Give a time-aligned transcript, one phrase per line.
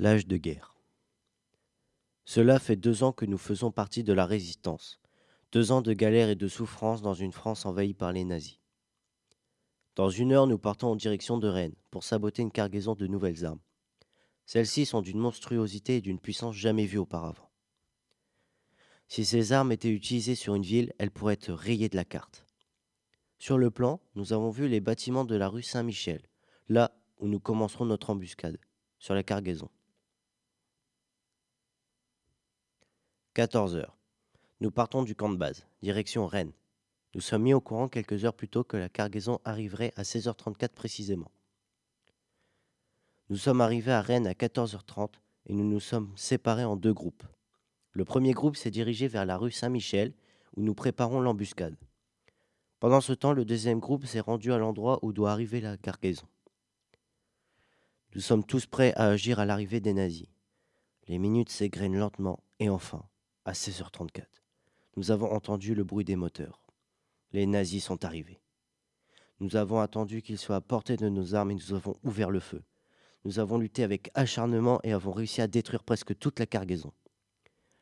[0.00, 0.76] L'âge de guerre.
[2.24, 5.00] Cela fait deux ans que nous faisons partie de la résistance.
[5.50, 8.60] Deux ans de galère et de souffrance dans une France envahie par les nazis.
[9.96, 13.44] Dans une heure, nous partons en direction de Rennes pour saboter une cargaison de nouvelles
[13.44, 13.58] armes.
[14.46, 17.50] Celles-ci sont d'une monstruosité et d'une puissance jamais vue auparavant.
[19.08, 22.46] Si ces armes étaient utilisées sur une ville, elles pourraient être rayées de la carte.
[23.40, 26.22] Sur le plan, nous avons vu les bâtiments de la rue Saint-Michel,
[26.68, 28.58] là où nous commencerons notre embuscade,
[29.00, 29.68] sur la cargaison.
[33.38, 33.96] 14 heures.
[34.60, 36.50] Nous partons du camp de base, direction Rennes.
[37.14, 40.70] Nous sommes mis au courant quelques heures plus tôt que la cargaison arriverait à 16h34
[40.70, 41.30] précisément.
[43.30, 45.10] Nous sommes arrivés à Rennes à 14h30
[45.46, 47.22] et nous nous sommes séparés en deux groupes.
[47.92, 50.14] Le premier groupe s'est dirigé vers la rue Saint-Michel
[50.56, 51.76] où nous préparons l'embuscade.
[52.80, 56.26] Pendant ce temps, le deuxième groupe s'est rendu à l'endroit où doit arriver la cargaison.
[58.16, 60.26] Nous sommes tous prêts à agir à l'arrivée des nazis.
[61.06, 63.04] Les minutes s'égrènent lentement et enfin,
[63.48, 64.26] à 16h34.
[64.96, 66.60] Nous avons entendu le bruit des moteurs.
[67.32, 68.42] Les nazis sont arrivés.
[69.40, 72.40] Nous avons attendu qu'ils soient à portée de nos armes et nous avons ouvert le
[72.40, 72.62] feu.
[73.24, 76.92] Nous avons lutté avec acharnement et avons réussi à détruire presque toute la cargaison.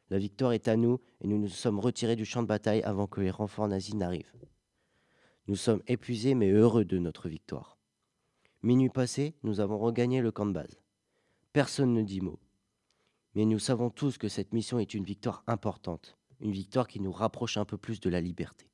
[0.09, 3.09] La victoire est à nous et nous nous sommes retirés du champ de bataille avant
[3.09, 4.33] que les renforts nazis n'arrivent.
[5.49, 7.77] Nous sommes épuisés mais heureux de notre victoire.
[8.63, 10.79] Minuit passé, nous avons regagné le camp de base.
[11.53, 12.39] Personne ne dit mot
[13.37, 17.13] mais nous savons tous que cette mission est une victoire importante, une victoire qui nous
[17.13, 18.67] rapproche un peu plus de la liberté.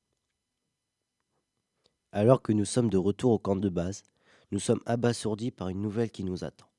[2.12, 4.04] Alors que nous sommes de retour au camp de base,
[4.52, 6.70] nous sommes abasourdis par une nouvelle qui nous attend.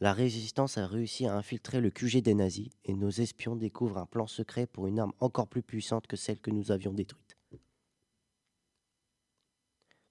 [0.00, 4.06] La résistance a réussi à infiltrer le QG des nazis et nos espions découvrent un
[4.06, 7.36] plan secret pour une arme encore plus puissante que celle que nous avions détruite.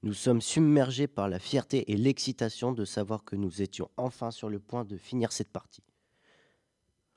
[0.03, 4.49] Nous sommes submergés par la fierté et l'excitation de savoir que nous étions enfin sur
[4.49, 5.83] le point de finir cette partie.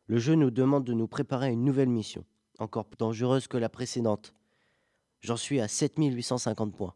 [0.07, 2.25] Le jeu nous demande de nous préparer à une nouvelle mission,
[2.59, 4.35] encore plus dangereuse que la précédente.
[5.21, 6.95] J'en suis à 7850 points.